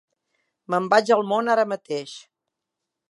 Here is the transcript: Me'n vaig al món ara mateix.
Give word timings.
Me'n 0.73 0.87
vaig 0.93 1.11
al 1.17 1.21
món 1.33 1.51
ara 1.57 1.67
mateix. 1.75 2.15